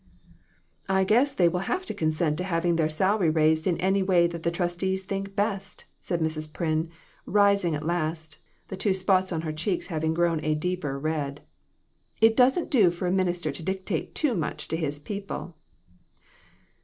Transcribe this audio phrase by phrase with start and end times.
[0.89, 4.25] "I guess they will have to consent to having their salary raised in any way
[4.25, 6.51] that the trustees think best," said Mrs.
[6.51, 6.89] Pryn,
[7.27, 11.41] rising at last, the two spots on her cheeks having grown a deeper red.
[12.19, 15.55] "It doesn't do for a minister to dictate too much to his people."